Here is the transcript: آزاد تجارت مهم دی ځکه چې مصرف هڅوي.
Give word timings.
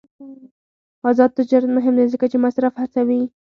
آزاد 1.09 1.29
تجارت 1.37 1.67
مهم 1.77 1.93
دی 1.99 2.05
ځکه 2.13 2.25
چې 2.31 2.37
مصرف 2.45 2.73
هڅوي. 2.81 3.21